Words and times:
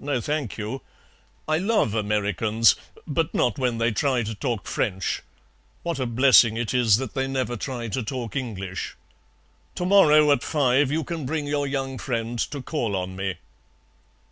No, 0.00 0.20
thank 0.20 0.58
you. 0.58 0.82
I 1.46 1.58
love 1.58 1.94
Americans, 1.94 2.74
but 3.06 3.32
not 3.32 3.60
when 3.60 3.78
they 3.78 3.92
try 3.92 4.24
to 4.24 4.34
talk 4.34 4.66
French. 4.66 5.22
What 5.84 6.00
a 6.00 6.04
blessing 6.06 6.56
it 6.56 6.74
is 6.74 6.96
that 6.96 7.14
they 7.14 7.28
never 7.28 7.56
try 7.56 7.86
to 7.86 8.02
talk 8.02 8.34
English. 8.34 8.96
To 9.76 9.86
morrow 9.86 10.32
at 10.32 10.42
five 10.42 10.90
you 10.90 11.04
can 11.04 11.24
bring 11.26 11.46
your 11.46 11.64
young 11.68 11.96
friend 11.96 12.40
to 12.50 12.60
call 12.60 12.96
on 12.96 13.14
me."' 13.14 13.36